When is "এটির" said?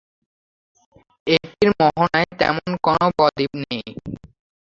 1.27-1.69